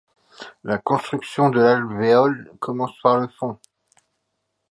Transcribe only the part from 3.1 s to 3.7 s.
le fond.